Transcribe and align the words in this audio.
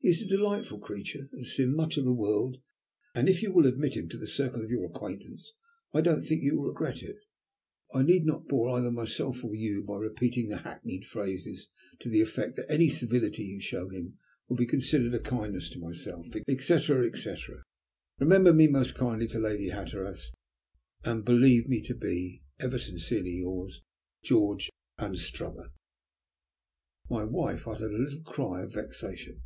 He 0.00 0.08
is 0.08 0.20
a 0.20 0.26
delightful 0.26 0.80
creature; 0.80 1.30
has 1.38 1.52
seen 1.54 1.76
much 1.76 1.96
of 1.96 2.04
the 2.04 2.12
world, 2.12 2.60
and 3.14 3.28
if 3.28 3.40
you 3.40 3.52
will 3.52 3.66
admit 3.68 3.94
him 3.96 4.08
to 4.08 4.16
the 4.18 4.26
circle 4.26 4.64
of 4.64 4.68
your 4.72 4.84
acquaintance, 4.84 5.52
I 5.94 6.00
don't 6.00 6.22
think 6.22 6.42
you 6.42 6.56
will 6.56 6.66
regret 6.70 7.04
it. 7.04 7.18
I 7.94 8.02
need 8.02 8.26
not 8.26 8.48
bore 8.48 8.70
either 8.76 8.90
myself 8.90 9.44
or 9.44 9.54
you 9.54 9.84
by 9.84 9.96
repeating 9.98 10.48
the 10.48 10.56
hackneyed 10.56 11.04
phrase 11.04 11.46
to 12.00 12.08
the 12.08 12.20
effect 12.20 12.56
that 12.56 12.68
any 12.68 12.88
civility 12.88 13.44
you 13.44 13.60
show 13.60 13.88
him 13.88 14.18
will 14.48 14.56
be 14.56 14.66
considered 14.66 15.14
a 15.14 15.20
kindness 15.20 15.70
to 15.70 15.78
myself, 15.78 16.26
etc., 16.48 17.06
etc. 17.06 17.62
Remember 18.18 18.52
me 18.52 18.66
most 18.66 18.96
kindly 18.96 19.28
to 19.28 19.38
Lady 19.38 19.68
Hatteras, 19.68 20.32
and 21.04 21.24
"Believe 21.24 21.68
me 21.68 21.80
to 21.82 21.94
be, 21.94 22.42
"Ever 22.58 22.76
sincerely 22.76 23.36
yours, 23.38 23.84
"GEORGE 24.24 24.68
ANSTRUTHER." 24.98 25.70
My 27.08 27.22
wife 27.22 27.68
uttered 27.68 27.94
a 27.94 28.02
little 28.02 28.24
cry 28.24 28.64
of 28.64 28.72
vexation. 28.74 29.42